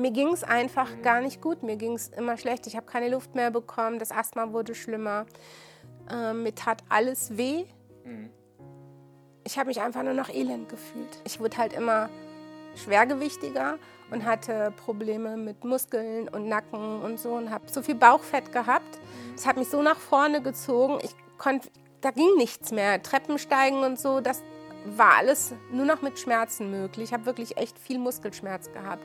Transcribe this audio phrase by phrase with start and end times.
[0.00, 1.64] Mir ging es einfach gar nicht gut.
[1.64, 2.68] Mir ging es immer schlecht.
[2.68, 3.98] Ich habe keine Luft mehr bekommen.
[3.98, 5.26] Das Asthma wurde schlimmer.
[6.08, 7.64] Ähm, mir tat alles weh.
[8.04, 8.30] Mhm.
[9.42, 11.20] Ich habe mich einfach nur noch elend gefühlt.
[11.24, 12.10] Ich wurde halt immer
[12.76, 13.76] schwergewichtiger
[14.12, 19.00] und hatte Probleme mit Muskeln und Nacken und so und habe so viel Bauchfett gehabt.
[19.34, 21.00] Das hat mich so nach vorne gezogen.
[21.02, 21.70] Ich konnte,
[22.02, 23.02] da ging nichts mehr.
[23.02, 24.44] Treppensteigen und so, das
[24.84, 27.08] war alles nur noch mit Schmerzen möglich.
[27.08, 29.04] Ich habe wirklich echt viel Muskelschmerz gehabt.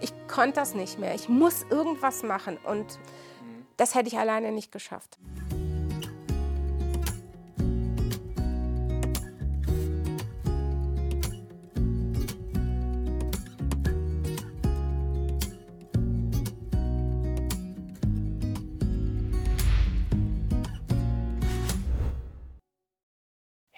[0.00, 1.14] Ich konnte das nicht mehr.
[1.14, 2.98] Ich muss irgendwas machen und
[3.76, 5.18] das hätte ich alleine nicht geschafft.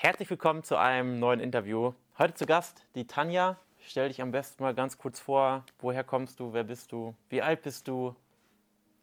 [0.05, 1.95] Herzlich willkommen zu einem neuen Interview.
[2.19, 3.57] Heute zu Gast die Tanja.
[3.81, 5.65] Stell dich am besten mal ganz kurz vor.
[5.79, 6.53] Woher kommst du?
[6.53, 7.15] Wer bist du?
[7.31, 8.15] Wie alt bist du?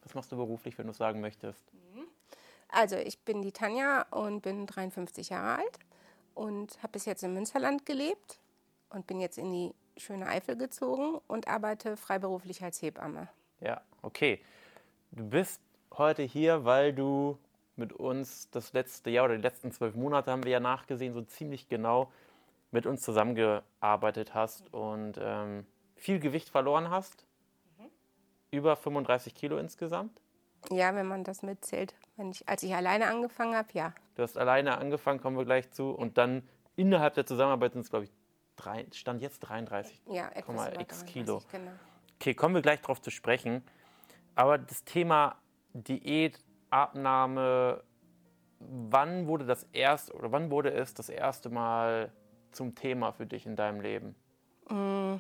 [0.04, 1.66] Was machst du beruflich, wenn du es sagen möchtest?
[2.70, 5.80] Also, ich bin die Tanja und bin 53 Jahre alt
[6.36, 8.38] und habe bis jetzt in Münsterland gelebt
[8.92, 13.28] und bin jetzt in die schöne Eifel gezogen und arbeite freiberuflich als Hebamme.
[13.60, 14.40] Ja, okay.
[15.10, 15.62] Du bist
[15.98, 17.40] heute hier, weil du
[17.82, 21.22] mit uns das letzte Jahr oder die letzten zwölf Monate haben wir ja nachgesehen, so
[21.22, 22.10] ziemlich genau
[22.72, 25.66] mit uns zusammengearbeitet hast und ähm,
[25.96, 27.26] viel Gewicht verloren hast.
[27.78, 27.88] Mhm.
[28.52, 30.22] Über 35 Kilo insgesamt.
[30.70, 31.96] Ja, wenn man das mitzählt.
[32.16, 33.94] Wenn ich, als ich alleine angefangen habe, ja.
[34.16, 35.90] Du hast alleine angefangen, kommen wir gleich zu.
[35.90, 38.12] Und dann innerhalb der Zusammenarbeit sind es, glaube ich,
[38.56, 41.42] drei, stand jetzt 33, ja, etwas x Kilo.
[41.52, 41.72] Genau.
[42.20, 43.64] Okay, kommen wir gleich darauf zu sprechen.
[44.36, 45.38] Aber das Thema
[45.74, 46.40] Diät,
[46.72, 47.84] Abnahme,
[48.60, 52.12] wann wurde das erst oder wann wurde es das erste Mal
[52.52, 54.16] zum Thema für dich in deinem Leben?
[54.70, 55.16] Mm.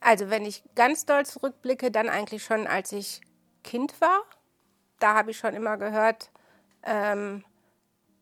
[0.00, 3.20] Also wenn ich ganz doll zurückblicke, dann eigentlich schon als ich
[3.64, 4.20] Kind war.
[5.00, 6.30] Da habe ich schon immer gehört,
[6.84, 7.44] ähm,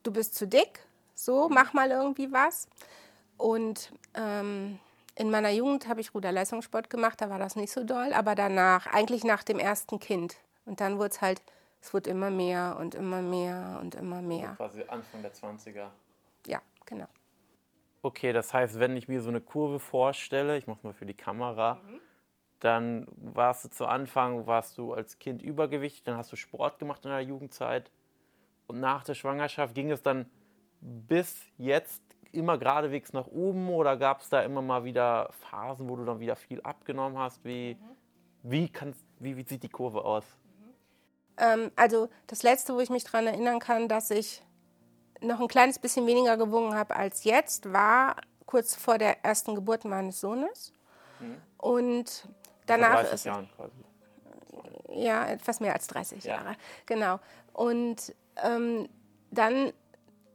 [0.02, 0.80] du bist zu dick,
[1.14, 2.68] so mach mal irgendwie was.
[3.36, 4.79] Und ähm,
[5.17, 8.86] in meiner Jugend habe ich Ruderleistungssport gemacht, da war das nicht so doll, aber danach,
[8.86, 10.36] eigentlich nach dem ersten Kind.
[10.64, 11.42] Und dann wurde es halt
[11.84, 14.56] es wird immer mehr und immer mehr und immer mehr.
[14.58, 15.89] Also quasi Anfang der 20er.
[16.46, 17.08] Ja, genau.
[18.00, 21.05] Okay, das heißt, wenn ich mir so eine Kurve vorstelle, ich mache es mal für
[21.05, 22.00] die Kamera, mhm.
[22.61, 27.05] dann warst du zu Anfang, warst du als Kind übergewichtig, dann hast du Sport gemacht
[27.05, 27.90] in der Jugendzeit
[28.66, 30.24] und nach der Schwangerschaft ging es dann
[30.80, 32.02] bis jetzt
[32.33, 36.18] immer geradewegs nach oben oder gab es da immer mal wieder Phasen, wo du dann
[36.18, 37.45] wieder viel abgenommen hast?
[37.45, 37.96] Wie, mhm.
[38.42, 40.24] wie, kannst, wie, wie sieht die Kurve aus?
[41.36, 44.42] Ähm, also das Letzte, wo ich mich daran erinnern kann, dass ich
[45.20, 49.84] noch ein kleines bisschen weniger gewogen habe als jetzt, war kurz vor der ersten Geburt
[49.84, 50.72] meines Sohnes.
[51.20, 51.40] Mhm.
[51.58, 52.28] Und
[52.67, 53.72] danach vor 30 Jahren quasi.
[54.90, 56.36] Ja, etwas mehr als 30 ja.
[56.36, 56.56] Jahre.
[56.86, 57.18] Genau.
[57.52, 58.89] Und ähm,
[59.30, 59.72] dann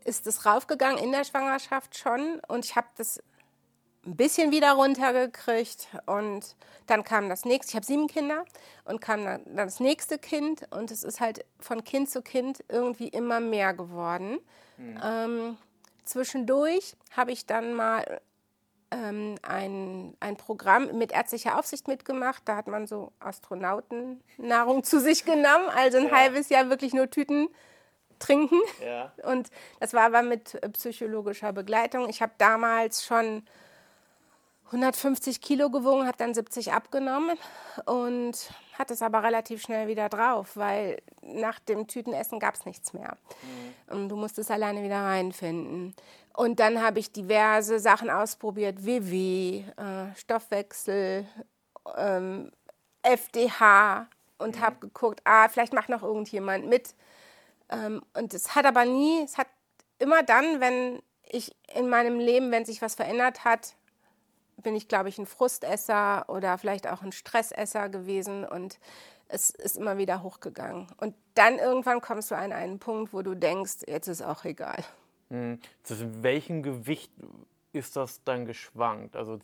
[0.03, 3.21] ist es raufgegangen in der Schwangerschaft schon und ich habe das
[4.05, 6.55] ein bisschen wieder runtergekriegt und
[6.87, 8.45] dann kam das nächste, ich habe sieben Kinder
[8.85, 13.09] und kam dann das nächste Kind und es ist halt von Kind zu Kind irgendwie
[13.09, 14.39] immer mehr geworden.
[14.77, 14.99] Mhm.
[15.03, 15.57] Ähm,
[16.05, 18.21] zwischendurch habe ich dann mal
[18.91, 22.41] ähm, ein, ein Programm mit ärztlicher Aufsicht mitgemacht.
[22.45, 26.11] Da hat man so Astronautennahrung zu sich genommen, also ein ja.
[26.11, 27.49] halbes Jahr wirklich nur Tüten
[28.17, 28.59] trinken.
[28.83, 29.13] Ja.
[29.23, 29.49] Und
[29.79, 32.09] das war aber mit psychologischer Begleitung.
[32.09, 33.43] Ich habe damals schon
[34.71, 37.37] 150 Kilo gewogen, habe dann 70 abgenommen
[37.85, 42.93] und hatte es aber relativ schnell wieder drauf, weil nach dem Tütenessen gab es nichts
[42.93, 43.17] mehr.
[43.41, 43.95] Mhm.
[43.95, 45.95] Und du musstest alleine wieder reinfinden.
[46.33, 51.25] Und dann habe ich diverse Sachen ausprobiert, WW, äh, Stoffwechsel,
[51.97, 52.51] ähm,
[53.01, 54.61] FDH und mhm.
[54.61, 56.93] habe geguckt, ah, vielleicht macht noch irgendjemand mit.
[57.69, 59.47] Ähm, und es hat aber nie, es hat
[59.97, 63.75] immer dann, wenn ich in meinem Leben, wenn sich was verändert hat,
[64.61, 68.79] bin ich, glaube ich, ein Frustesser oder vielleicht auch ein Stressesser gewesen und
[69.27, 70.87] es ist immer wieder hochgegangen.
[70.97, 74.83] Und dann irgendwann kommst du an einen Punkt, wo du denkst, jetzt ist auch egal.
[75.29, 75.59] Hm.
[75.83, 77.11] Zwischen welchem Gewicht
[77.71, 79.15] ist das dann geschwankt?
[79.15, 79.39] Also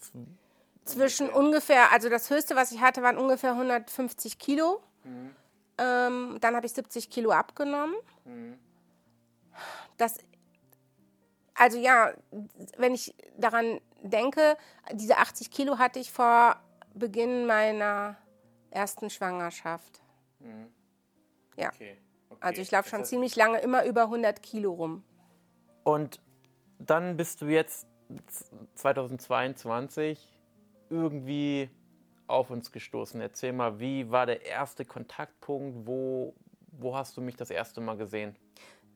[0.86, 4.82] zwischen ungefähr, also das höchste, was ich hatte, waren ungefähr 150 Kilo.
[5.04, 5.36] Mhm.
[5.78, 7.96] Ähm, dann habe ich 70 Kilo abgenommen.
[8.24, 8.58] Mhm.
[9.98, 10.18] Das,
[11.54, 12.14] also ja,
[12.78, 13.80] wenn ich daran
[14.10, 14.57] denke,
[14.94, 16.57] diese 80 Kilo hatte ich vor
[16.94, 18.18] Beginn meiner
[18.72, 20.02] ersten Schwangerschaft.
[20.40, 20.68] Mhm.
[21.57, 21.69] Ja.
[21.69, 21.98] Okay.
[22.30, 22.40] Okay.
[22.42, 25.04] Also ich laufe schon das ziemlich lange immer über 100 Kilo rum.
[25.84, 26.19] Und
[26.80, 27.88] dann bist du jetzt
[28.75, 30.28] 2022
[30.90, 31.69] irgendwie
[32.28, 33.22] auf uns gestoßen?
[33.22, 35.88] Erzähl mal, wie war der erste Kontaktpunkt?
[35.88, 36.34] Wo,
[36.72, 38.36] wo hast du mich das erste Mal gesehen?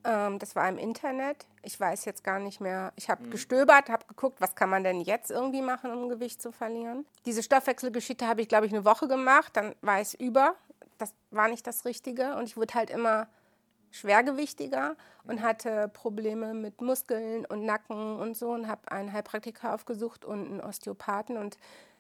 [0.04, 1.46] Ähm, das war im Internet.
[1.64, 2.94] Ich weiß jetzt gar nicht mehr.
[2.96, 3.32] Ich habe mhm.
[3.32, 7.06] gestöbert, habe geguckt, was kann man denn jetzt irgendwie machen, um Gewicht zu verlieren.
[7.26, 9.56] Diese Stoffwechselgeschichte habe ich, glaube ich, eine Woche gemacht.
[9.56, 10.56] Dann war es über.
[10.98, 12.36] Das war nicht das Richtige.
[12.36, 13.28] Und ich wurde halt immer
[13.92, 20.26] schwergewichtiger und hatte Probleme mit Muskeln und Nacken und so und habe einen Heilpraktiker aufgesucht
[20.26, 21.58] und einen Osteopathen und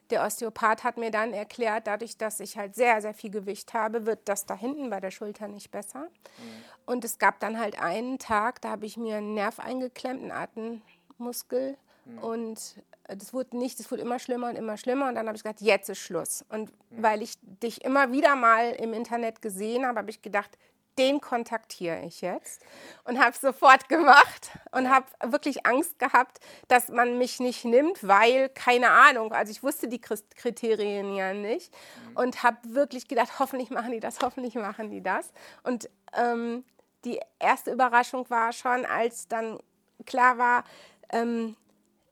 [0.09, 4.05] der Osteopath hat mir dann erklärt, dadurch, dass ich halt sehr, sehr viel Gewicht habe,
[4.05, 6.01] wird das da hinten bei der Schulter nicht besser.
[6.01, 6.63] Mhm.
[6.85, 10.31] Und es gab dann halt einen Tag, da habe ich mir einen Nerv eingeklemmt, einen
[10.31, 11.77] Atemmuskel.
[12.05, 12.17] Mhm.
[12.19, 12.75] Und
[13.07, 15.07] das wurde nicht, das wurde immer schlimmer und immer schlimmer.
[15.09, 16.45] Und dann habe ich gesagt, jetzt ist Schluss.
[16.49, 17.03] Und mhm.
[17.03, 20.57] weil ich dich immer wieder mal im Internet gesehen habe, habe ich gedacht,
[20.99, 22.61] den kontaktiere ich jetzt
[23.05, 28.05] und habe es sofort gemacht und habe wirklich Angst gehabt, dass man mich nicht nimmt,
[28.05, 32.17] weil keine Ahnung, also ich wusste die Kriterien ja nicht mhm.
[32.17, 35.31] und habe wirklich gedacht, hoffentlich machen die das, hoffentlich machen die das.
[35.63, 36.65] Und ähm,
[37.05, 39.57] die erste Überraschung war schon, als dann
[40.05, 40.65] klar war,
[41.11, 41.55] ähm,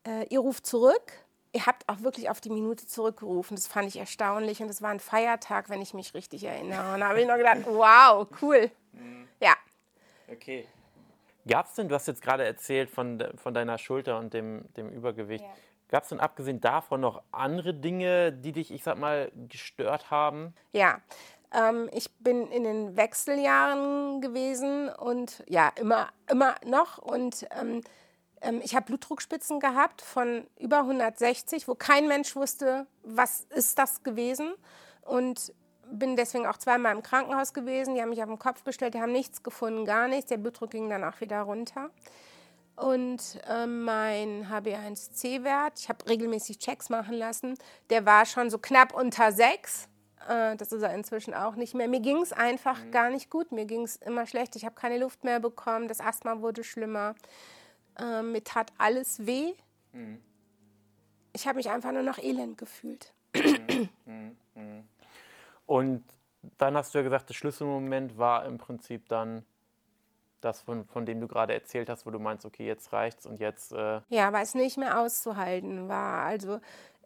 [0.07, 1.12] äh, ihr ruft zurück
[1.57, 3.56] ihr habt auch wirklich auf die Minute zurückgerufen.
[3.56, 6.94] Das fand ich erstaunlich und es war ein Feiertag, wenn ich mich richtig erinnere.
[6.94, 8.69] Und da habe ich noch gedacht, wow, cool.
[8.92, 9.27] Mhm.
[9.42, 9.56] Ja.
[10.31, 10.68] Okay.
[11.48, 14.89] Gab es denn, du hast jetzt gerade erzählt von, von deiner Schulter und dem, dem
[14.89, 15.44] Übergewicht.
[15.44, 15.51] Ja.
[15.89, 20.53] Gab es denn abgesehen davon noch andere Dinge, die dich, ich sag mal, gestört haben?
[20.74, 21.01] Ja,
[21.56, 27.00] ähm, ich bin in den Wechseljahren gewesen und ja, immer, immer noch.
[27.00, 27.81] Und ähm,
[28.62, 34.54] ich habe Blutdruckspitzen gehabt von über 160, wo kein Mensch wusste, was ist das gewesen.
[35.01, 35.54] Und
[35.89, 37.95] bin deswegen auch zweimal im Krankenhaus gewesen.
[37.95, 40.30] Die haben mich auf den Kopf gestellt, die haben nichts gefunden, gar nichts.
[40.30, 41.89] Der Blutdruck ging dann auch wieder runter.
[42.75, 47.57] Und äh, mein HB1C-Wert, ich habe regelmäßig Checks machen lassen,
[47.89, 49.88] der war schon so knapp unter 6.
[50.30, 51.88] Äh, das ist er inzwischen auch nicht mehr.
[51.88, 52.92] Mir ging es einfach mhm.
[52.92, 53.51] gar nicht gut.
[53.51, 54.56] Mir ging es immer schlecht.
[54.56, 55.88] Ich habe keine Luft mehr bekommen.
[55.88, 57.16] Das Asthma wurde schlimmer.
[57.99, 59.53] Äh, mir tat alles weh.
[59.94, 60.21] Mhm.
[61.33, 63.13] Ich habe mich einfach nur noch elend gefühlt.
[64.05, 64.38] Mhm.
[64.55, 64.83] Mhm.
[65.65, 66.03] Und
[66.57, 69.45] dann hast du ja gesagt, der Schlüsselmoment war im Prinzip dann
[70.41, 73.39] das, von, von dem du gerade erzählt hast, wo du meinst, okay, jetzt reicht's und
[73.39, 73.71] jetzt.
[73.73, 76.23] Äh ja, weil es nicht mehr auszuhalten war.
[76.23, 76.59] Also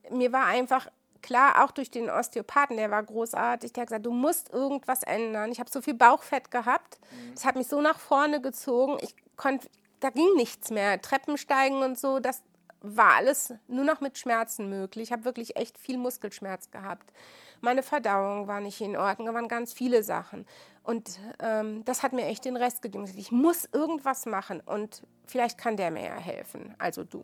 [0.09, 0.87] mir war einfach
[1.21, 5.51] klar, auch durch den Osteopathen, der war großartig, der hat gesagt, du musst irgendwas ändern.
[5.51, 7.33] Ich habe so viel Bauchfett gehabt, mhm.
[7.35, 8.97] das hat mich so nach vorne gezogen.
[9.01, 9.67] Ich konnte,
[10.01, 11.01] da ging nichts mehr.
[11.01, 12.43] Treppensteigen und so, das
[12.81, 15.09] war alles nur noch mit Schmerzen möglich.
[15.09, 17.13] Ich habe wirklich echt viel Muskelschmerz gehabt.
[17.61, 20.47] Meine Verdauung war nicht in Ordnung, da waren ganz viele Sachen.
[20.83, 23.05] Und ähm, das hat mir echt den Rest gegeben.
[23.15, 27.23] Ich muss irgendwas machen und vielleicht kann der mir ja helfen, also du.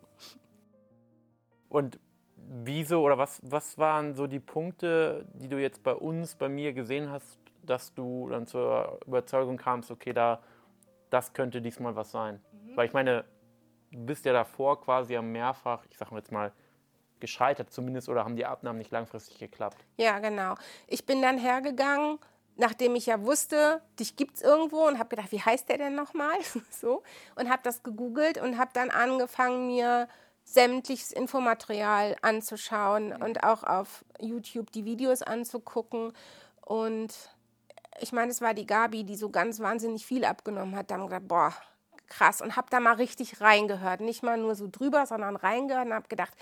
[1.68, 1.98] Und
[2.36, 6.72] wieso oder was, was waren so die Punkte, die du jetzt bei uns, bei mir
[6.72, 10.40] gesehen hast, dass du dann zur Überzeugung kamst, okay, da,
[11.10, 12.40] das könnte diesmal was sein?
[12.52, 12.67] Mhm.
[12.78, 13.24] Weil ich meine,
[13.90, 16.52] du bist ja davor quasi am mehrfach, ich sag mal jetzt mal,
[17.18, 19.84] gescheitert zumindest oder haben die Abnahmen nicht langfristig geklappt?
[19.96, 20.54] Ja, genau.
[20.86, 22.20] Ich bin dann hergegangen,
[22.54, 25.96] nachdem ich ja wusste, dich gibt es irgendwo und habe gedacht, wie heißt der denn
[25.96, 26.36] nochmal?
[26.70, 27.02] so.
[27.34, 30.06] Und habe das gegoogelt und habe dann angefangen, mir
[30.44, 33.22] sämtliches Infomaterial anzuschauen mhm.
[33.24, 36.12] und auch auf YouTube die Videos anzugucken.
[36.60, 37.12] Und
[37.98, 40.92] ich meine, es war die Gabi, die so ganz wahnsinnig viel abgenommen hat.
[40.92, 41.52] Da haben gedacht, boah,
[42.08, 42.40] krass.
[42.40, 44.00] Und habe da mal richtig reingehört.
[44.00, 46.34] Nicht mal nur so drüber, sondern reingehört und habe gedacht,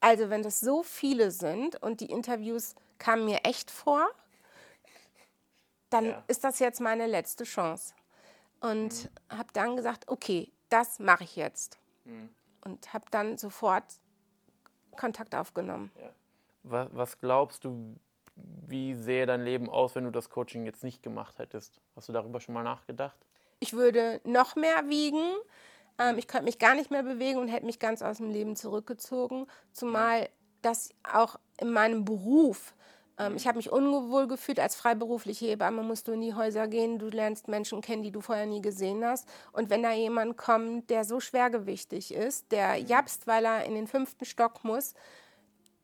[0.00, 4.08] also wenn das so viele sind und die Interviews kamen mir echt vor,
[5.90, 6.24] dann ja.
[6.26, 7.94] ist das jetzt meine letzte Chance.
[8.60, 9.38] Und mhm.
[9.38, 11.78] habe dann gesagt, okay, das mache ich jetzt.
[12.04, 12.30] Mhm.
[12.64, 13.84] Und habe dann sofort
[14.96, 15.90] Kontakt aufgenommen.
[16.00, 16.10] Ja.
[16.64, 17.96] Was, was, glaubst du,
[18.36, 21.80] wie sähe dein Leben aus, wenn du das Coaching jetzt nicht gemacht hättest?
[21.96, 23.18] Hast du darüber schon mal nachgedacht?
[23.62, 25.22] Ich würde noch mehr wiegen.
[25.96, 28.56] Ähm, ich könnte mich gar nicht mehr bewegen und hätte mich ganz aus dem Leben
[28.56, 29.46] zurückgezogen.
[29.72, 30.28] Zumal
[30.62, 32.74] das auch in meinem Beruf,
[33.18, 36.98] ähm, ich habe mich unwohl gefühlt als freiberufliche Hebamme, musst du in die Häuser gehen,
[36.98, 39.28] du lernst Menschen kennen, die du vorher nie gesehen hast.
[39.52, 42.86] Und wenn da jemand kommt, der so schwergewichtig ist, der mhm.
[42.86, 44.94] japst, weil er in den fünften Stock muss,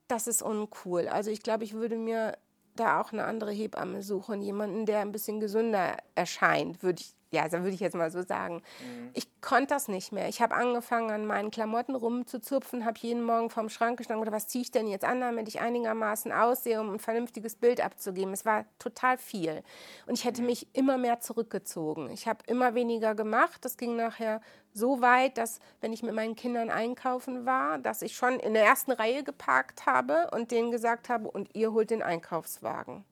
[0.09, 1.07] das ist uncool.
[1.07, 2.37] Also ich glaube, ich würde mir
[2.75, 7.49] da auch eine andere Hebamme suchen, jemanden, der ein bisschen gesünder erscheint, würde ich ja,
[7.51, 8.63] so würde ich jetzt mal so sagen.
[8.81, 9.11] Mhm.
[9.13, 10.29] Ich konnte das nicht mehr.
[10.29, 14.49] Ich habe angefangen, an meinen Klamotten rumzuzupfen, habe jeden Morgen vorm Schrank gestanden und was
[14.49, 18.33] ziehe ich denn jetzt an, damit ich einigermaßen aussehe, um ein vernünftiges Bild abzugeben.
[18.33, 19.63] Es war total viel.
[20.07, 20.47] Und ich hätte mhm.
[20.47, 22.11] mich immer mehr zurückgezogen.
[22.11, 23.65] Ich habe immer weniger gemacht.
[23.65, 24.41] Das ging nachher
[24.73, 28.65] so weit, dass, wenn ich mit meinen Kindern einkaufen war, dass ich schon in der
[28.65, 33.05] ersten Reihe geparkt habe und denen gesagt habe, und ihr holt den Einkaufswagen.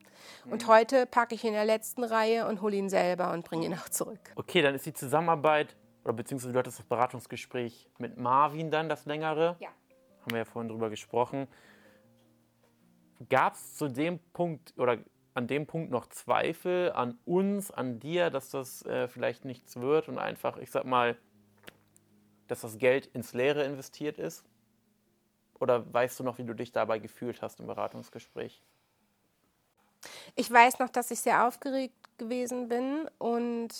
[0.50, 0.68] Und mhm.
[0.68, 3.88] heute packe ich in der letzten Reihe und hole ihn selber und bringe ihn auch
[3.88, 4.20] zurück.
[4.36, 9.06] Okay, dann ist die Zusammenarbeit, oder beziehungsweise du hattest das Beratungsgespräch mit Marvin dann das
[9.06, 9.56] längere.
[9.58, 9.68] Ja.
[10.22, 11.48] Haben wir ja vorhin drüber gesprochen.
[13.28, 14.98] Gab es zu dem Punkt oder
[15.34, 20.08] an dem Punkt noch Zweifel an uns, an dir, dass das äh, vielleicht nichts wird
[20.08, 21.16] und einfach, ich sag mal,
[22.48, 24.44] dass das Geld ins Leere investiert ist?
[25.58, 28.62] Oder weißt du noch, wie du dich dabei gefühlt hast im Beratungsgespräch?
[30.36, 33.70] Ich weiß noch, dass ich sehr aufgeregt gewesen bin und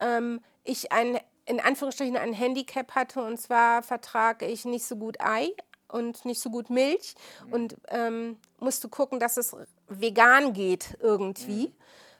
[0.00, 5.20] ähm, ich ein, in Anführungsstrichen ein Handicap hatte und zwar vertrage ich nicht so gut
[5.20, 5.50] Ei
[5.88, 7.14] und nicht so gut Milch
[7.46, 7.52] mhm.
[7.52, 9.56] und ähm, musste gucken, dass es
[9.88, 11.74] vegan geht irgendwie mhm.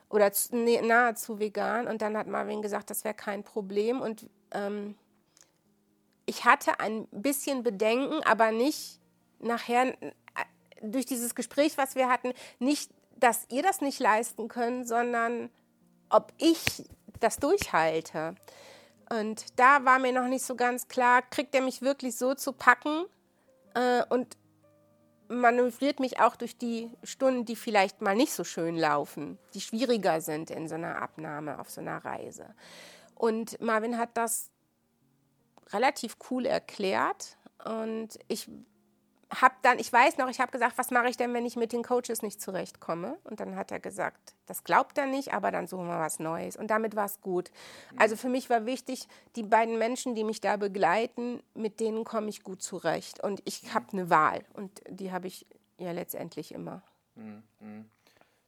[0.09, 4.29] oder zu, nee, nahezu vegan und dann hat Marvin gesagt, das wäre kein Problem und
[4.51, 4.95] ähm,
[6.25, 8.99] ich hatte ein bisschen Bedenken, aber nicht
[9.39, 10.11] nachher äh,
[10.81, 15.49] durch dieses Gespräch, was wir hatten, nicht dass ihr das nicht leisten könnt, sondern
[16.09, 16.83] ob ich
[17.19, 18.35] das durchhalte.
[19.09, 22.53] Und da war mir noch nicht so ganz klar, kriegt er mich wirklich so zu
[22.53, 23.05] packen
[23.73, 24.37] äh, und
[25.27, 30.21] manövriert mich auch durch die Stunden, die vielleicht mal nicht so schön laufen, die schwieriger
[30.21, 32.55] sind in so einer Abnahme auf so einer Reise.
[33.15, 34.49] Und Marvin hat das
[35.71, 38.49] relativ cool erklärt und ich
[39.31, 41.71] habe dann, ich weiß noch, ich habe gesagt, was mache ich denn, wenn ich mit
[41.71, 43.17] den Coaches nicht zurechtkomme?
[43.25, 46.57] Und dann hat er gesagt, das glaubt er nicht, aber dann suchen wir was Neues.
[46.57, 47.51] Und damit war es gut.
[47.97, 52.29] Also für mich war wichtig, die beiden Menschen, die mich da begleiten, mit denen komme
[52.29, 53.23] ich gut zurecht.
[53.23, 55.45] Und ich habe eine Wahl und die habe ich
[55.77, 56.81] ja letztendlich immer.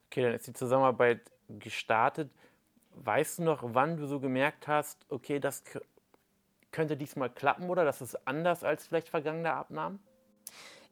[0.08, 2.32] Okay, dann ist die Zusammenarbeit gestartet.
[2.96, 5.64] Weißt du noch, wann du so gemerkt hast, okay, das
[6.72, 10.00] könnte diesmal klappen oder das ist anders als vielleicht vergangene Abnahmen?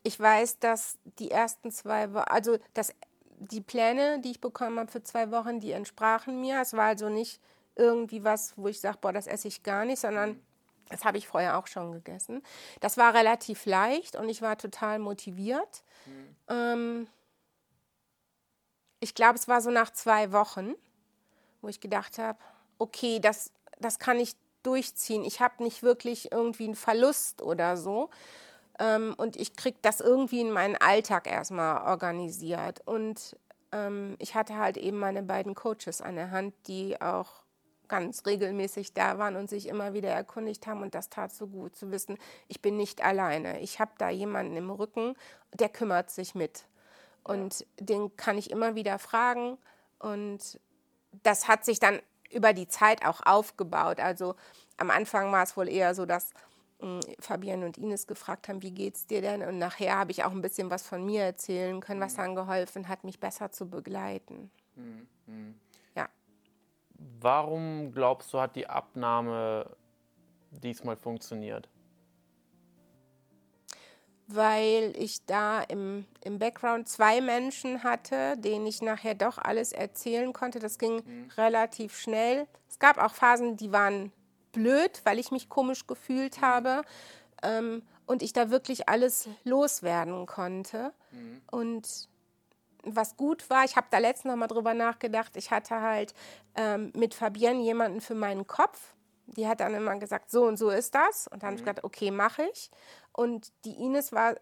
[0.04, 2.94] Ich weiß, dass die ersten zwei Wochen, also das,
[3.40, 6.62] die Pläne, die ich bekommen habe für zwei Wochen, die entsprachen mir.
[6.62, 7.42] Es war also nicht
[7.76, 10.42] irgendwie was, wo ich sage, boah, das esse ich gar nicht, sondern
[10.90, 12.42] das habe ich vorher auch schon gegessen.
[12.82, 15.84] Das war relativ leicht und ich war total motiviert.
[16.06, 16.36] Mhm.
[16.50, 17.08] Ähm,
[19.00, 20.74] ich glaube, es war so nach zwei Wochen,
[21.62, 22.40] wo ich gedacht habe,
[22.80, 25.24] okay, das, das kann ich durchziehen.
[25.24, 28.10] Ich habe nicht wirklich irgendwie einen Verlust oder so,
[28.80, 32.82] ähm, und ich kriege das irgendwie in meinen Alltag erstmal organisiert.
[32.86, 33.38] Und
[33.72, 37.44] ähm, ich hatte halt eben meine beiden Coaches an der Hand, die auch
[37.90, 40.82] ganz regelmäßig da waren und sich immer wieder erkundigt haben.
[40.82, 42.18] Und das tat so gut zu wissen,
[42.48, 43.60] ich bin nicht alleine.
[43.60, 45.16] Ich habe da jemanden im Rücken,
[45.54, 46.66] der kümmert sich mit.
[47.24, 49.58] Und den kann ich immer wieder fragen.
[49.98, 50.60] Und
[51.24, 52.00] das hat sich dann
[52.32, 54.00] über die Zeit auch aufgebaut.
[54.00, 54.36] Also
[54.78, 56.32] am Anfang war es wohl eher so, dass
[57.20, 59.42] Fabian und Ines gefragt haben, wie geht's dir denn?
[59.44, 62.18] Und nachher habe ich auch ein bisschen was von mir erzählen können, was mhm.
[62.18, 64.50] dann geholfen hat, mich besser zu begleiten.
[64.76, 65.60] Mhm.
[65.96, 66.08] Ja.
[67.20, 69.70] Warum glaubst du, hat die Abnahme
[70.52, 71.68] diesmal funktioniert?
[74.28, 80.32] Weil ich da im, im Background zwei Menschen hatte, denen ich nachher doch alles erzählen
[80.32, 80.60] konnte.
[80.60, 81.30] Das ging mhm.
[81.36, 82.48] relativ schnell.
[82.70, 84.14] Es gab auch Phasen, die waren
[84.52, 86.42] blöd, weil ich mich komisch gefühlt mhm.
[86.42, 86.82] habe
[87.44, 90.94] ähm, und ich da wirklich alles loswerden konnte.
[91.12, 91.42] Mhm.
[91.52, 92.10] Und
[92.84, 96.14] was gut war, ich habe da letztens noch mal drüber nachgedacht, ich hatte halt
[96.56, 98.94] ähm, mit Fabienne jemanden für meinen Kopf.
[99.26, 101.28] Die hat dann immer gesagt, so und so ist das.
[101.28, 101.52] Und dann mhm.
[101.52, 102.72] habe ich gedacht, okay, mache ich.
[103.12, 104.36] Und die Ines war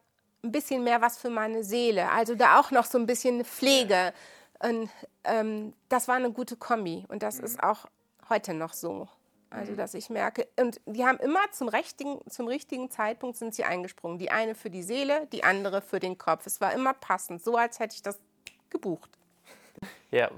[0.43, 2.11] ein bisschen mehr was für meine Seele.
[2.11, 4.13] Also da auch noch so ein bisschen Pflege.
[4.59, 4.89] Und
[5.23, 7.05] ähm, das war eine gute Kombi.
[7.09, 7.45] Und das mhm.
[7.45, 7.87] ist auch
[8.29, 9.07] heute noch so.
[9.49, 9.77] Also, mhm.
[9.77, 14.17] dass ich merke, und die haben immer zum richtigen, zum richtigen Zeitpunkt sind sie eingesprungen.
[14.17, 16.45] Die eine für die Seele, die andere für den Kopf.
[16.45, 18.19] Es war immer passend, so als hätte ich das
[18.69, 19.09] gebucht.
[20.11, 20.29] Ja,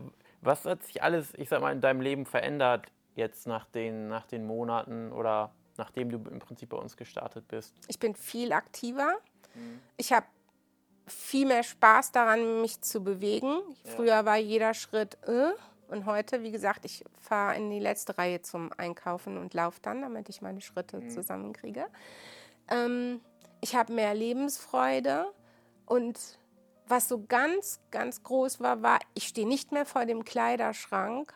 [0.42, 4.26] was hat sich alles, ich sag mal, in deinem Leben verändert jetzt nach den, nach
[4.26, 7.74] den Monaten oder nachdem du im Prinzip bei uns gestartet bist?
[7.88, 9.18] Ich bin viel aktiver.
[9.56, 9.80] Mhm.
[9.98, 10.26] Ich habe
[11.08, 13.60] viel mehr Spaß daran, mich zu bewegen.
[13.84, 13.92] Ja.
[13.96, 15.52] Früher war jeder Schritt, äh,
[15.90, 20.02] und heute, wie gesagt, ich fahre in die letzte Reihe zum Einkaufen und laufe dann,
[20.02, 21.10] damit ich meine Schritte mhm.
[21.10, 21.86] zusammenkriege.
[22.70, 23.22] Ähm,
[23.62, 25.32] ich habe mehr Lebensfreude
[25.86, 26.20] und
[26.88, 31.34] was so ganz, ganz groß war, war, ich stehe nicht mehr vor dem Kleiderschrank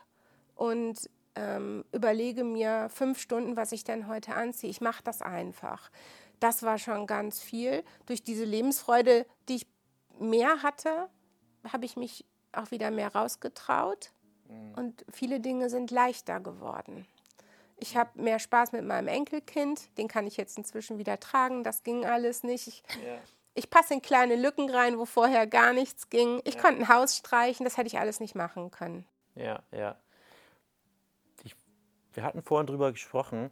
[0.56, 4.70] und ähm, überlege mir fünf Stunden, was ich denn heute anziehe.
[4.70, 5.90] Ich mache das einfach.
[6.40, 7.84] Das war schon ganz viel.
[8.06, 9.66] Durch diese Lebensfreude, die ich
[10.18, 11.08] mehr hatte,
[11.72, 14.12] habe ich mich auch wieder mehr rausgetraut.
[14.48, 14.74] Mhm.
[14.76, 17.06] Und viele Dinge sind leichter geworden.
[17.76, 19.96] Ich habe mehr Spaß mit meinem Enkelkind.
[19.98, 21.64] Den kann ich jetzt inzwischen wieder tragen.
[21.64, 22.68] Das ging alles nicht.
[22.68, 23.18] Ich, ja.
[23.54, 26.40] ich passe in kleine Lücken rein, wo vorher gar nichts ging.
[26.44, 26.60] Ich ja.
[26.60, 27.64] konnte ein Haus streichen.
[27.64, 29.04] Das hätte ich alles nicht machen können.
[29.34, 29.96] Ja, ja
[32.14, 33.50] wir hatten vorhin drüber gesprochen,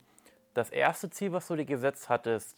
[0.55, 2.57] das erste Ziel, was du dir gesetzt hattest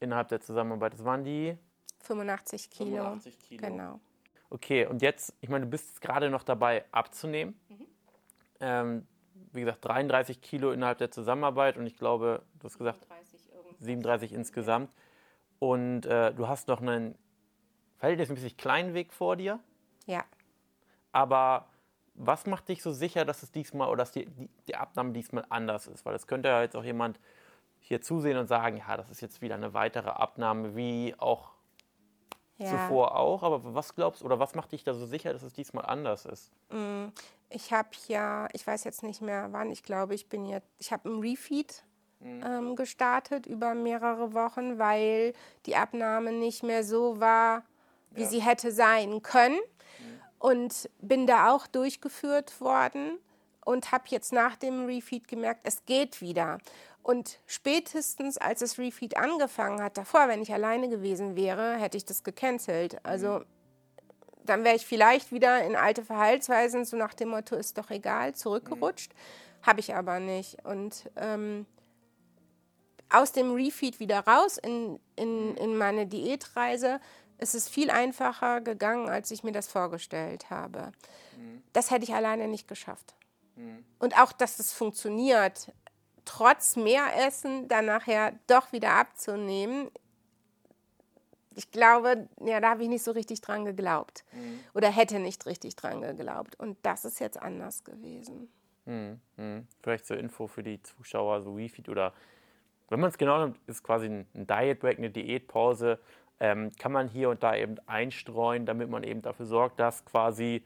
[0.00, 1.56] innerhalb der Zusammenarbeit, das waren die
[2.00, 2.96] 85 Kilo.
[2.96, 3.66] 85 Kilo.
[3.66, 4.00] Genau.
[4.50, 7.58] Okay, und jetzt, ich meine, du bist gerade noch dabei abzunehmen.
[7.68, 7.86] Mhm.
[8.60, 9.06] Ähm,
[9.52, 13.50] wie gesagt, 33 Kilo innerhalb der Zusammenarbeit und ich glaube, du hast gesagt 37,
[13.80, 14.90] 37 insgesamt.
[15.58, 17.16] Und äh, du hast noch einen
[17.98, 19.58] verhältnismäßig kleinen Weg vor dir.
[20.06, 20.24] Ja.
[21.12, 21.68] Aber
[22.14, 25.44] was macht dich so sicher, dass es diesmal oder dass die, die, die Abnahme diesmal
[25.48, 26.04] anders ist?
[26.04, 27.18] Weil es könnte ja jetzt auch jemand
[27.80, 31.55] hier zusehen und sagen, ja, das ist jetzt wieder eine weitere Abnahme, wie auch
[32.58, 32.70] ja.
[32.70, 33.42] zuvor auch.
[33.42, 36.26] Aber was glaubst du oder was macht dich da so sicher, dass es diesmal anders
[36.26, 36.50] ist?
[36.70, 37.06] Mm,
[37.50, 40.92] ich habe ja, ich weiß jetzt nicht mehr wann, ich glaube, ich bin jetzt, ich
[40.92, 41.84] habe einen Refeed
[42.20, 42.42] mhm.
[42.44, 45.32] ähm, gestartet über mehrere Wochen, weil
[45.66, 47.62] die Abnahme nicht mehr so war,
[48.10, 48.28] wie ja.
[48.28, 49.58] sie hätte sein können
[50.38, 53.18] und bin da auch durchgeführt worden
[53.64, 56.58] und habe jetzt nach dem Refeed gemerkt, es geht wieder.
[57.06, 62.04] Und spätestens, als das Refeed angefangen hat, davor, wenn ich alleine gewesen wäre, hätte ich
[62.04, 62.98] das gecancelt.
[63.04, 63.44] Also
[64.44, 68.34] dann wäre ich vielleicht wieder in alte Verhaltensweisen, so nach dem Motto, ist doch egal,
[68.34, 69.12] zurückgerutscht.
[69.12, 69.66] Mhm.
[69.68, 70.64] Habe ich aber nicht.
[70.64, 71.66] Und ähm,
[73.08, 76.98] aus dem Refeed wieder raus in, in, in meine Diätreise
[77.38, 80.90] es ist viel einfacher gegangen, als ich mir das vorgestellt habe.
[81.36, 81.62] Mhm.
[81.72, 83.14] Das hätte ich alleine nicht geschafft.
[83.54, 83.84] Mhm.
[84.00, 85.72] Und auch, dass es funktioniert,
[86.26, 89.90] trotz mehr Essen dann nachher doch wieder abzunehmen,
[91.56, 94.24] ich glaube, ja, da habe ich nicht so richtig dran geglaubt.
[94.32, 94.60] Mhm.
[94.74, 96.54] Oder hätte nicht richtig dran geglaubt.
[96.60, 98.50] Und das ist jetzt anders gewesen.
[98.84, 99.20] Mhm.
[99.36, 99.66] mhm.
[99.82, 102.12] Vielleicht zur Info für die Zuschauer, so Refeed oder
[102.88, 105.98] wenn man es genau nimmt, ist quasi ein Diet Break, eine Diätpause,
[106.38, 110.62] ähm, kann man hier und da eben einstreuen, damit man eben dafür sorgt, dass quasi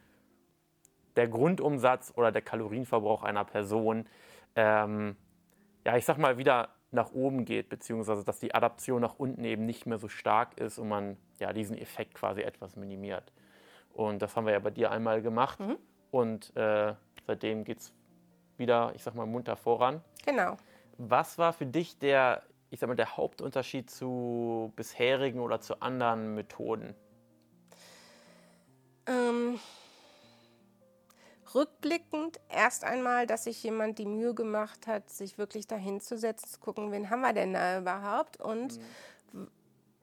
[1.17, 4.07] der Grundumsatz oder der Kalorienverbrauch einer Person,
[4.57, 5.17] ähm,
[5.85, 9.65] ja, ich sag mal, wieder nach oben geht, beziehungsweise dass die Adaption nach unten eben
[9.65, 13.33] nicht mehr so stark ist und man ja diesen Effekt quasi etwas minimiert.
[13.93, 15.77] Und das haben wir ja bei dir einmal gemacht mhm.
[16.11, 16.95] und äh,
[17.27, 17.93] seitdem geht es
[18.57, 20.03] wieder, ich sag mal, munter voran.
[20.25, 20.57] Genau.
[20.99, 26.35] Was war für dich der ich sag mal, der Hauptunterschied zu bisherigen oder zu anderen
[26.35, 26.95] Methoden?
[29.07, 29.59] Ähm,
[31.55, 36.49] rückblickend erst einmal, dass sich jemand die Mühe gemacht hat, sich wirklich dahin zu setzen,
[36.49, 38.79] zu gucken, wen haben wir denn da überhaupt und
[39.33, 39.49] mhm.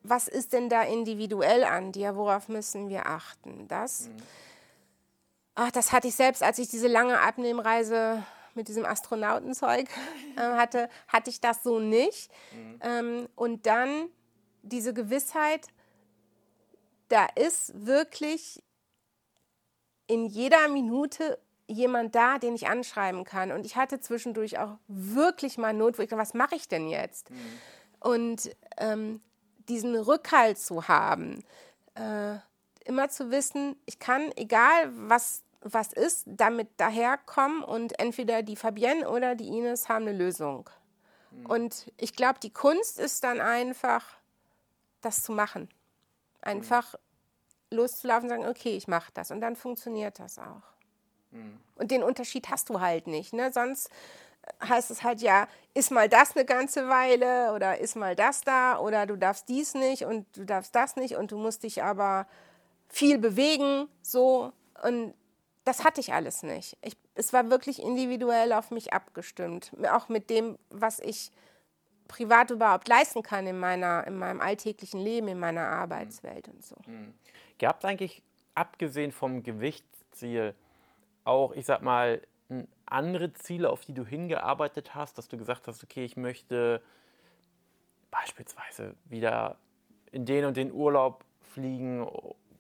[0.04, 3.68] was ist denn da individuell an dir, worauf müssen wir achten?
[3.68, 4.18] Das, mhm.
[5.56, 9.88] ach, das hatte ich selbst, als ich diese lange Abnehmreise mit diesem Astronautenzeug
[10.36, 12.30] äh, hatte, hatte ich das so nicht.
[12.52, 12.80] Mhm.
[12.82, 14.10] Ähm, und dann
[14.64, 15.68] diese Gewissheit,
[17.08, 18.62] da ist wirklich
[20.08, 23.52] in jeder Minute jemand da, den ich anschreiben kann.
[23.52, 26.88] Und ich hatte zwischendurch auch wirklich mal Not, wo ich dachte, was mache ich denn
[26.88, 27.30] jetzt?
[27.30, 27.36] Mhm.
[28.00, 29.22] Und ähm,
[29.68, 31.44] diesen Rückhalt zu haben,
[31.96, 32.36] äh,
[32.86, 39.10] immer zu wissen, ich kann, egal was was ist, damit daherkommen und entweder die Fabienne
[39.10, 40.70] oder die Ines haben eine Lösung.
[41.32, 41.46] Mhm.
[41.46, 44.04] Und ich glaube, die Kunst ist dann einfach,
[45.02, 45.70] das zu machen.
[46.42, 46.96] Einfach.
[47.72, 49.32] Loszulaufen und sagen, okay, ich mache das.
[49.32, 50.62] Und dann funktioniert das auch.
[51.32, 51.60] Mhm.
[51.76, 53.34] Und den Unterschied hast du halt nicht.
[53.34, 53.52] Ne?
[53.52, 53.90] Sonst
[54.64, 58.80] heißt es halt ja, ist mal das eine ganze Weile oder ist mal das da
[58.80, 62.28] oder du darfst dies nicht und du darfst das nicht und du musst dich aber
[62.90, 64.54] viel bewegen, so.
[64.84, 65.14] Und
[65.66, 66.78] das hatte ich alles nicht.
[66.82, 71.32] Ich, es war wirklich individuell auf mich abgestimmt, auch mit dem, was ich
[72.08, 76.76] privat überhaupt leisten kann in, meiner, in meinem alltäglichen Leben, in meiner Arbeitswelt und so.
[76.86, 77.14] Mhm.
[77.60, 78.24] Gab es eigentlich,
[78.56, 80.56] abgesehen vom Gewichtsziel,
[81.24, 82.22] auch, ich sag mal,
[82.86, 86.82] andere Ziele, auf die du hingearbeitet hast, dass du gesagt hast, okay, ich möchte
[88.10, 89.58] beispielsweise wieder
[90.12, 92.08] in den und den Urlaub fliegen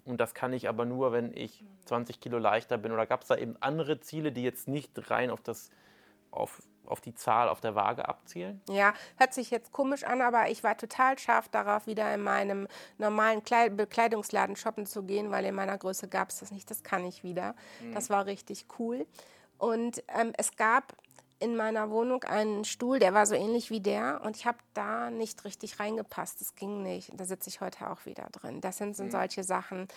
[0.07, 2.93] und das kann ich aber nur, wenn ich 20 Kilo leichter bin?
[2.93, 5.69] Oder gab es da eben andere Ziele, die jetzt nicht rein auf, das,
[6.31, 8.61] auf, auf die Zahl auf der Waage abzielen?
[8.69, 12.67] Ja, hört sich jetzt komisch an, aber ich war total scharf darauf, wieder in meinem
[12.97, 16.69] normalen Kleid Bekleidungsladen shoppen zu gehen, weil in meiner Größe gab es das nicht.
[16.69, 17.55] Das kann ich wieder.
[17.81, 17.93] Mhm.
[17.93, 19.05] Das war richtig cool.
[19.57, 20.93] Und ähm, es gab
[21.39, 25.11] in meiner Wohnung einen Stuhl, der war so ähnlich wie der und ich habe da
[25.11, 26.41] nicht richtig reingepasst.
[26.41, 27.11] Das ging nicht.
[27.15, 28.61] Da sitze ich heute auch wieder drin.
[28.61, 29.11] Das sind, sind mhm.
[29.11, 29.87] solche Sachen.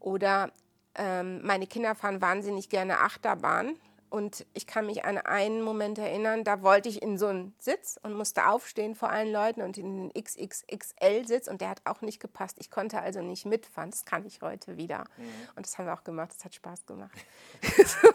[0.00, 0.50] Oder
[0.94, 3.76] ähm, meine Kinder fahren wahnsinnig gerne Achterbahn.
[4.08, 7.98] Und ich kann mich an einen Moment erinnern, da wollte ich in so einen Sitz
[8.02, 12.20] und musste aufstehen vor allen Leuten und in den XXXL-Sitz und der hat auch nicht
[12.20, 12.56] gepasst.
[12.60, 13.90] Ich konnte also nicht mitfahren.
[13.90, 15.04] Das kann ich heute wieder.
[15.16, 15.48] Mhm.
[15.56, 16.30] Und das haben wir auch gemacht.
[16.36, 17.16] Das hat Spaß gemacht.
[17.76, 18.08] so,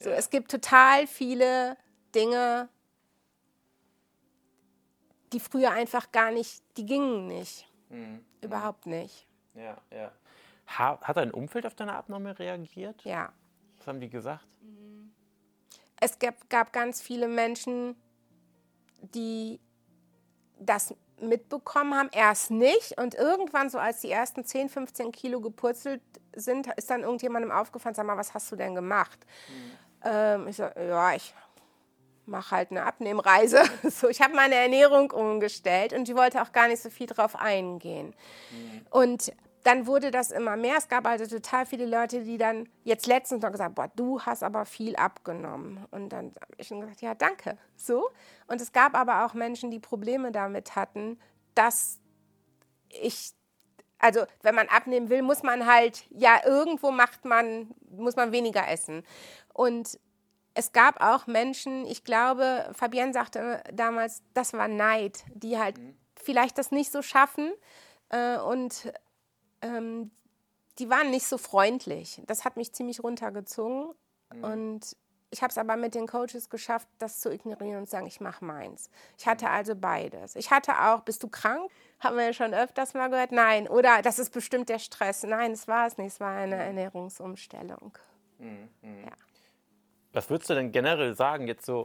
[0.00, 0.16] so ja.
[0.16, 1.76] Es gibt total viele
[2.14, 2.68] Dinge,
[5.32, 7.68] die früher einfach gar nicht, die gingen nicht.
[7.88, 8.24] Mhm.
[8.40, 9.26] Überhaupt nicht.
[9.54, 10.12] Ja, ja.
[10.66, 13.04] Hat dein Umfeld auf deine Abnahme reagiert?
[13.04, 13.32] Ja.
[13.78, 14.46] Was haben die gesagt?
[16.00, 17.94] Es gab, gab ganz viele Menschen,
[19.02, 19.60] die
[20.58, 22.98] das mitbekommen haben, erst nicht.
[22.98, 26.02] Und irgendwann, so als die ersten 10, 15 Kilo gepurzelt
[26.34, 29.18] sind, ist dann irgendjemandem aufgefallen, sag mal, was hast du denn gemacht?
[29.48, 29.78] Mhm.
[30.04, 31.34] Ähm, ich so, ja, ich
[32.26, 33.62] mache halt eine Abnehmreise.
[33.90, 37.36] So, ich habe meine Ernährung umgestellt und die wollte auch gar nicht so viel drauf
[37.36, 38.14] eingehen.
[38.50, 38.86] Mhm.
[38.90, 40.76] Und dann wurde das immer mehr.
[40.78, 44.42] Es gab also total viele Leute, die dann jetzt letztens noch gesagt, boah, du hast
[44.42, 45.84] aber viel abgenommen.
[45.90, 47.58] Und dann habe ich gesagt, ja, danke.
[47.76, 48.10] So.
[48.46, 51.18] Und es gab aber auch Menschen, die Probleme damit hatten,
[51.54, 52.00] dass
[52.88, 53.34] ich
[54.00, 58.66] also wenn man abnehmen will, muss man halt, ja, irgendwo macht man, muss man weniger
[58.66, 59.04] essen.
[59.52, 59.98] Und
[60.54, 65.96] es gab auch Menschen, ich glaube, Fabienne sagte damals, das war Neid, die halt mhm.
[66.16, 67.52] vielleicht das nicht so schaffen
[68.08, 68.92] äh, und
[69.62, 70.10] ähm,
[70.78, 72.22] die waren nicht so freundlich.
[72.26, 73.94] Das hat mich ziemlich runtergezogen
[74.32, 74.44] mhm.
[74.44, 74.96] und
[75.32, 78.20] ich habe es aber mit den Coaches geschafft, das zu ignorieren und zu sagen, ich
[78.20, 78.90] mache meins.
[79.16, 79.52] Ich hatte mhm.
[79.52, 80.34] also beides.
[80.34, 81.70] Ich hatte auch, bist du krank?
[82.00, 83.30] Haben wir ja schon öfters mal gehört.
[83.30, 83.68] Nein.
[83.68, 85.22] Oder das ist bestimmt der Stress.
[85.22, 86.14] Nein, es war es nicht.
[86.14, 86.62] Es war eine mhm.
[86.62, 87.96] Ernährungsumstellung.
[88.38, 88.68] Mhm.
[88.82, 89.12] Ja.
[90.12, 91.84] Was würdest du denn generell sagen, jetzt so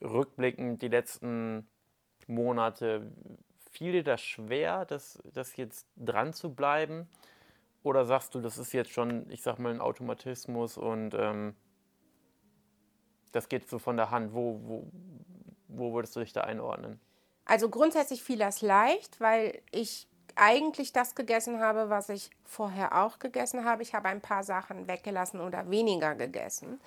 [0.00, 1.68] rückblickend die letzten
[2.26, 3.12] Monate?
[3.78, 7.08] Fiel dir das schwer, das, das jetzt dran zu bleiben?
[7.84, 11.54] Oder sagst du, das ist jetzt schon, ich sag mal, ein Automatismus und ähm,
[13.30, 14.34] das geht so von der Hand?
[14.34, 14.90] Wo, wo,
[15.68, 16.98] wo würdest du dich da einordnen?
[17.44, 23.20] Also grundsätzlich fiel das leicht, weil ich eigentlich das gegessen habe, was ich vorher auch
[23.20, 23.84] gegessen habe.
[23.84, 26.80] Ich habe ein paar Sachen weggelassen oder weniger gegessen.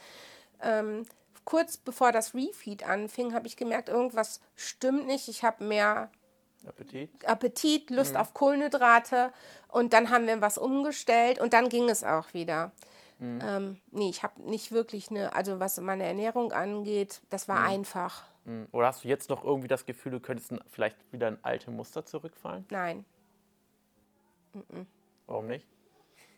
[0.62, 1.06] Ähm,
[1.46, 5.30] kurz bevor das Refeed anfing, habe ich gemerkt, irgendwas stimmt nicht.
[5.30, 6.12] Ich habe mehr
[6.68, 8.20] Appetit, Appetit Lust mhm.
[8.20, 9.32] auf Kohlenhydrate
[9.68, 12.72] und dann haben wir was umgestellt und dann ging es auch wieder.
[13.20, 13.40] Mhm.
[13.44, 17.68] Ähm, nee, ich habe nicht wirklich eine, also was meine Ernährung angeht, das war mhm.
[17.68, 18.24] einfach.
[18.46, 18.68] Mhm.
[18.72, 22.06] Oder hast du jetzt noch irgendwie das Gefühl, du könntest vielleicht wieder in alte Muster
[22.06, 22.66] zurückfallen?
[22.70, 23.06] Nein.
[25.28, 25.66] Warum nicht?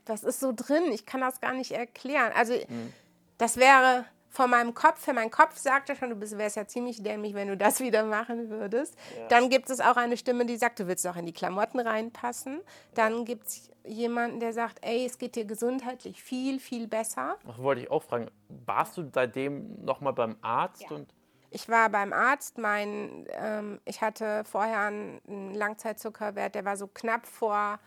[0.06, 2.32] Das ist so drin, ich kann das gar nicht erklären.
[2.36, 2.94] Also mhm.
[3.38, 7.04] das wäre von meinem Kopf her, mein Kopf sagte schon, du bist, wärst ja ziemlich
[7.04, 8.96] dämlich, wenn du das wieder machen würdest.
[9.18, 9.28] Ja.
[9.28, 12.62] Dann gibt es auch eine Stimme, die sagt, du willst auch in die Klamotten reinpassen.
[12.96, 17.38] Dann gibt es jemanden, der sagt, ey, es geht dir gesundheitlich viel, viel besser.
[17.46, 18.32] Das wollte ich auch fragen.
[18.66, 20.82] Warst du seitdem nochmal beim Arzt?
[20.82, 20.96] Ja.
[20.96, 21.14] Und
[21.52, 22.58] ich war beim Arzt.
[22.58, 27.80] Mein, ähm, ich hatte vorher einen Langzeitzuckerwert, der war so knapp vor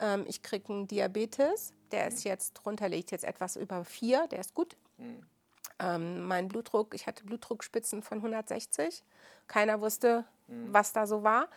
[0.00, 4.40] ähm, ich kriege einen Diabetes, der ist jetzt drunter, liegt jetzt etwas über vier, der
[4.40, 4.76] ist gut.
[4.98, 5.24] Mhm.
[5.80, 9.02] Ähm, mein Blutdruck, ich hatte Blutdruckspitzen von 160.
[9.46, 10.72] Keiner wusste, mhm.
[10.72, 11.48] was da so war.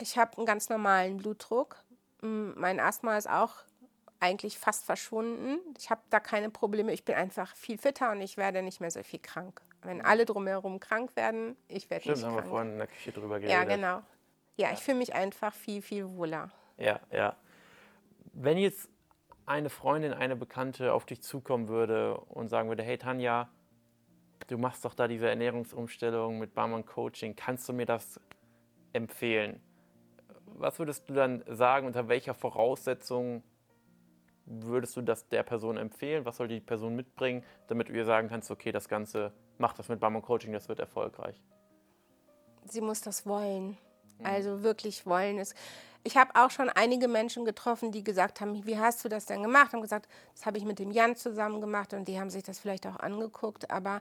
[0.00, 1.76] Ich habe einen ganz normalen Blutdruck.
[2.20, 3.54] Mein Asthma ist auch
[4.18, 5.58] eigentlich fast verschwunden.
[5.78, 6.92] Ich habe da keine Probleme.
[6.92, 9.60] Ich bin einfach viel fitter und ich werde nicht mehr so viel krank.
[9.82, 12.32] Wenn alle drumherum krank werden, ich werde nicht krank.
[12.32, 13.52] Stimmt, haben wir vorhin in der Küche drüber geredet.
[13.52, 14.02] Ja, genau.
[14.56, 14.72] Ja, ja.
[14.72, 16.50] ich fühle mich einfach viel, viel wohler.
[16.78, 17.36] Ja, ja
[18.36, 18.88] wenn jetzt
[19.46, 23.48] eine Freundin, eine Bekannte auf dich zukommen würde und sagen würde, hey Tanja,
[24.48, 28.20] du machst doch da diese Ernährungsumstellung mit Barmann Coaching, kannst du mir das
[28.92, 29.60] empfehlen?
[30.46, 33.42] Was würdest du dann sagen, unter welcher Voraussetzung
[34.46, 36.24] würdest du das der Person empfehlen?
[36.24, 39.88] Was soll die Person mitbringen, damit du ihr sagen kannst, okay, das Ganze, mach das
[39.88, 41.42] mit Barmann Coaching, das wird erfolgreich?
[42.64, 43.76] Sie muss das wollen.
[44.18, 44.26] Mhm.
[44.26, 45.54] Also wirklich wollen es
[46.06, 49.42] ich habe auch schon einige Menschen getroffen, die gesagt haben, wie hast du das denn
[49.42, 49.74] gemacht?
[49.74, 52.60] Und gesagt, das habe ich mit dem Jan zusammen gemacht und die haben sich das
[52.60, 54.00] vielleicht auch angeguckt, aber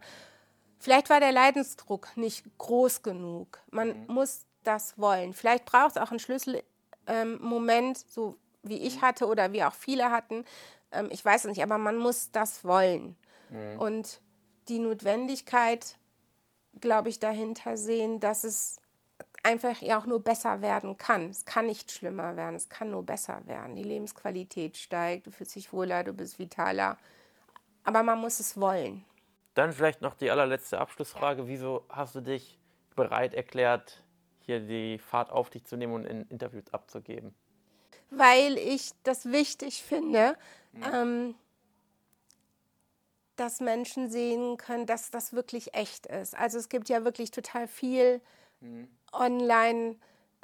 [0.78, 3.60] vielleicht war der Leidensdruck nicht groß genug.
[3.72, 4.14] Man mhm.
[4.14, 5.34] muss das wollen.
[5.34, 9.02] Vielleicht braucht es auch einen Schlüsselmoment, ähm, so wie ich mhm.
[9.02, 10.46] hatte oder wie auch viele hatten.
[10.92, 13.16] Ähm, ich weiß es nicht, aber man muss das wollen.
[13.50, 13.80] Mhm.
[13.80, 14.22] Und
[14.68, 15.98] die Notwendigkeit,
[16.80, 18.78] glaube ich, dahinter sehen, dass es
[19.46, 21.30] einfach ja auch nur besser werden kann.
[21.30, 23.76] Es kann nicht schlimmer werden, es kann nur besser werden.
[23.76, 26.98] Die Lebensqualität steigt, du fühlst dich wohler, du bist vitaler.
[27.84, 29.06] Aber man muss es wollen.
[29.54, 31.48] Dann vielleicht noch die allerletzte Abschlussfrage.
[31.48, 32.58] Wieso hast du dich
[32.96, 34.04] bereit erklärt,
[34.40, 37.34] hier die Fahrt auf dich zu nehmen und in Interviews abzugeben?
[38.10, 40.36] Weil ich das wichtig finde,
[40.72, 40.84] mhm.
[40.92, 41.36] ähm,
[43.36, 46.36] dass Menschen sehen können, dass das wirklich echt ist.
[46.36, 48.22] Also es gibt ja wirklich total viel
[48.66, 48.88] mhm.
[49.14, 49.96] online,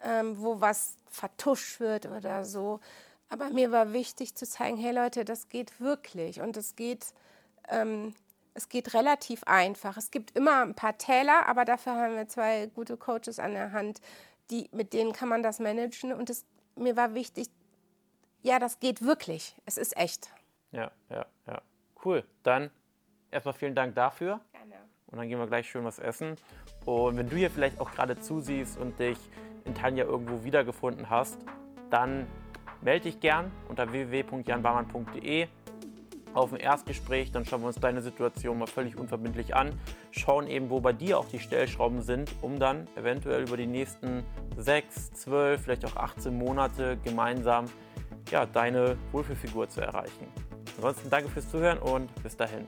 [0.04, 2.80] ähm, wo was vertuscht wird oder so.
[3.30, 7.14] Aber mir war wichtig zu zeigen, hey Leute, das geht wirklich und es geht,
[7.70, 8.14] ähm,
[8.54, 9.96] es geht relativ einfach.
[9.96, 13.72] Es gibt immer ein paar Täler, aber dafür haben wir zwei gute Coaches an der
[13.72, 14.02] Hand,
[14.50, 16.12] die, mit denen kann man das managen.
[16.12, 17.48] Und es, mir war wichtig,
[18.42, 19.56] ja, das geht wirklich.
[19.66, 20.30] Es ist echt.
[20.72, 21.62] Ja, ja, ja.
[22.04, 22.26] Cool.
[22.44, 22.70] Dann
[23.30, 24.42] erstmal vielen Dank dafür.
[25.12, 26.36] Und dann gehen wir gleich schön was essen.
[26.86, 29.18] Und wenn du hier vielleicht auch gerade zusiehst und dich
[29.66, 31.38] in Tanja irgendwo wiedergefunden hast,
[31.90, 32.28] dann
[32.82, 35.48] melde dich gern unter www.janbarmann.de
[36.34, 39.78] auf ein Erstgespräch, dann schauen wir uns deine Situation mal völlig unverbindlich an,
[40.12, 44.24] schauen eben, wo bei dir auch die Stellschrauben sind, um dann eventuell über die nächsten
[44.58, 47.66] 6, 12, vielleicht auch 18 Monate gemeinsam
[48.30, 50.28] ja, deine Wohlfühlfigur zu erreichen.
[50.78, 52.68] Ansonsten danke fürs Zuhören und bis dahin.